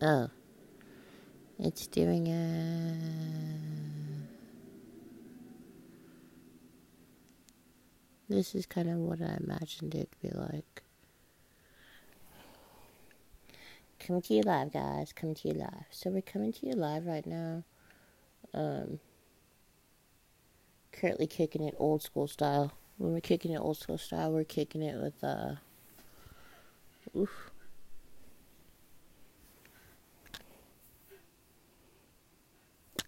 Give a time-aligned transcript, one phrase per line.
[0.00, 0.30] Oh.
[1.58, 2.94] It's doing a.
[8.28, 10.82] This is kind of what I imagined it to be like.
[13.98, 15.12] Coming to you live, guys.
[15.12, 15.86] Coming to you live.
[15.90, 17.64] So we're coming to you live right now.
[18.54, 19.00] Um,
[20.92, 22.72] currently kicking it old school style.
[22.98, 25.56] When we're kicking it old school style, we're kicking it with uh.
[27.16, 27.50] Oof.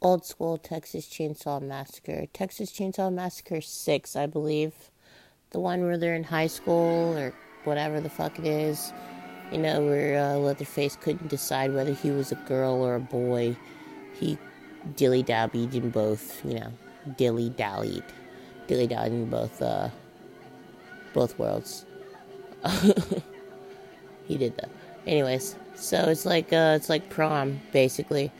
[0.03, 2.25] Old school Texas Chainsaw Massacre.
[2.33, 4.73] Texas Chainsaw Massacre 6, I believe.
[5.51, 8.95] The one where they're in high school or whatever the fuck it is.
[9.53, 13.55] You know, where uh, Leatherface couldn't decide whether he was a girl or a boy.
[14.15, 14.39] He
[14.97, 16.73] dilly dabbied in both, you know,
[17.19, 18.05] dilly dallied.
[18.69, 19.91] Dilly dallied in both, uh,
[21.13, 21.85] both worlds.
[24.27, 24.71] he did that.
[25.07, 28.33] Anyways, so it's like, uh, it's like prom, basically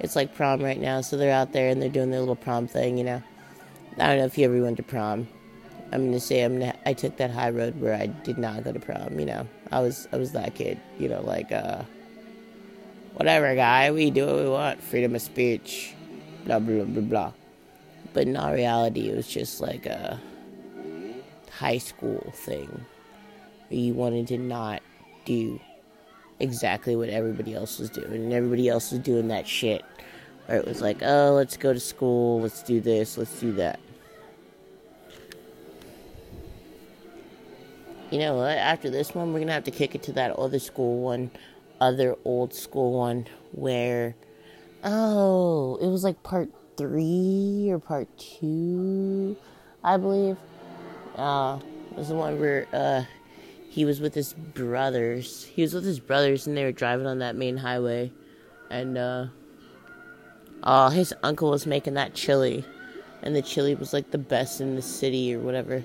[0.00, 2.66] it's like prom right now, so they're out there and they're doing their little prom
[2.66, 3.22] thing, you know.
[3.98, 5.28] I don't know if you ever went to prom.
[5.92, 8.72] I'm gonna say I'm gonna, I took that high road where I did not go
[8.72, 9.46] to prom, you know.
[9.70, 11.82] I was I was that kid, you know, like uh
[13.14, 15.94] whatever guy, we do what we want, freedom of speech,
[16.46, 17.32] blah blah blah blah.
[18.14, 20.18] But in all reality it was just like a
[21.50, 22.86] high school thing.
[23.68, 24.82] You wanted to not
[25.24, 25.60] do
[26.40, 28.12] exactly what everybody else was doing.
[28.12, 29.84] And everybody else was doing that shit.
[30.46, 33.78] Where it was like, oh, let's go to school, let's do this, let's do that.
[38.10, 38.58] You know what?
[38.58, 41.30] After this one, we're gonna have to kick it to that other school one,
[41.80, 44.16] other old school one, where,
[44.82, 49.36] oh, it was like part three or part two,
[49.84, 50.36] I believe.
[51.14, 51.60] Uh,
[51.92, 53.04] it was the one where, uh,
[53.70, 55.44] he was with his brothers.
[55.44, 58.10] He was with his brothers, and they were driving on that main highway,
[58.68, 59.26] and uh,
[60.64, 62.64] oh, his uncle was making that chili,
[63.22, 65.84] and the chili was like the best in the city or whatever.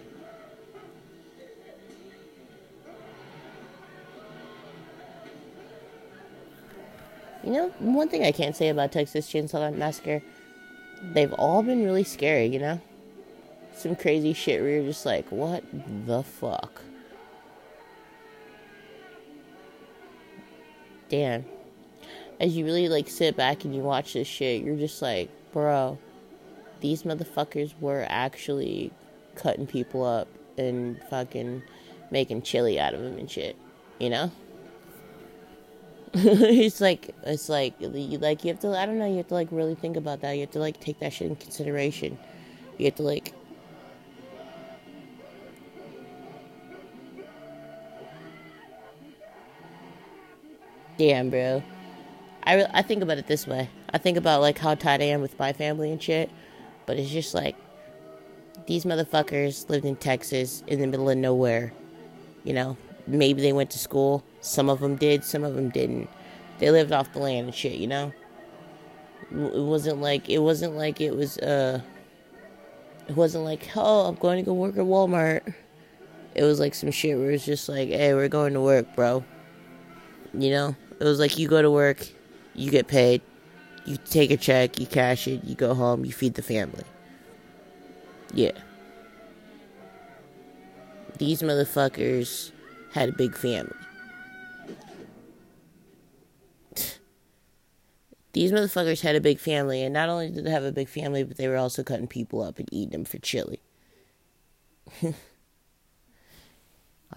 [7.44, 10.24] You know, one thing I can't say about Texas Chainsaw Massacre,
[11.13, 12.47] they've all been really scary.
[12.47, 12.81] You know,
[13.75, 15.63] some crazy shit where you're just like, what
[16.07, 16.81] the fuck.
[22.39, 25.97] As you really like sit back and you watch this shit, you're just like, bro,
[26.81, 28.91] these motherfuckers were actually
[29.35, 30.27] cutting people up
[30.57, 31.63] and fucking
[32.11, 33.55] making chili out of them and shit,
[33.99, 34.31] you know?
[36.17, 39.33] it's like it's like you like you have to I don't know you have to
[39.33, 40.31] like really think about that.
[40.33, 42.17] You have to like take that shit in consideration.
[42.77, 43.33] You have to like
[50.97, 51.61] Damn, bro.
[52.44, 53.69] I, re- I think about it this way.
[53.91, 56.29] I think about like how tight I am with my family and shit,
[56.85, 57.56] but it's just like
[58.67, 61.73] these motherfuckers lived in Texas in the middle of nowhere.
[62.44, 64.23] You know, maybe they went to school.
[64.41, 66.09] Some of them did, some of them didn't.
[66.59, 68.13] They lived off the land and shit, you know?
[69.31, 71.81] It wasn't like it wasn't like it was uh
[73.07, 75.53] it wasn't like, "Oh, I'm going to go work at Walmart."
[76.33, 79.23] It was like some shit where it's just like, "Hey, we're going to work, bro."
[80.33, 80.75] You know?
[81.00, 82.07] It was like you go to work,
[82.53, 83.22] you get paid,
[83.85, 86.85] you take a check, you cash it, you go home, you feed the family.
[88.33, 88.51] Yeah.
[91.17, 92.51] These motherfuckers
[92.91, 93.75] had a big family.
[98.33, 101.23] These motherfuckers had a big family, and not only did they have a big family,
[101.23, 103.62] but they were also cutting people up and eating them for chili.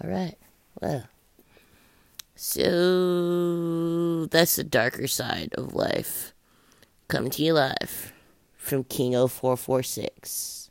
[0.01, 0.37] Alright,
[0.81, 1.05] well.
[2.41, 6.33] So that's the darker side of life.
[7.09, 8.13] Coming to you live
[8.55, 10.69] from King 0446.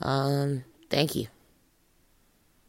[0.00, 1.26] Um, thank you.